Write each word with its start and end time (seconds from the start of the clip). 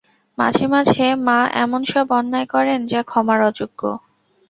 মাঝে 0.37 0.65
মাঝে 0.67 1.05
মা 1.27 1.39
এমনসব 1.63 2.05
অন্যায় 2.19 2.47
করেন 2.53 2.79
যা 2.87 3.01
ক্ষমার 3.03 3.39
অযোগ্য। 3.49 3.81